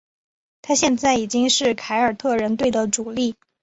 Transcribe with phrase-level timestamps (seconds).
[0.63, 3.35] 他现在已经是凯尔特人队的主力。